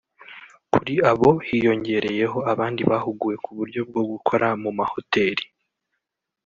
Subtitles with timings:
[0.73, 5.43] Kuri abo hiyongereyeho abandi bahuguwe ku buryo bwo gukora mu mahoteri